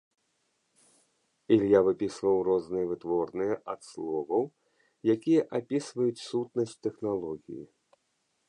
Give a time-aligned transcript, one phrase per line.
[1.55, 4.43] Ілья выпісваў розныя вытворныя ад словаў,
[5.15, 7.63] якія апісваюць сутнасць тэхналогіі.